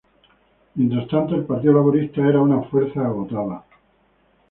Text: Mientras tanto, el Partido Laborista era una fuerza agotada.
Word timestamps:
Mientras 0.73 1.07
tanto, 1.09 1.35
el 1.35 1.43
Partido 1.45 1.73
Laborista 1.75 2.21
era 2.27 2.41
una 2.41 2.63
fuerza 2.63 3.05
agotada. 3.05 3.63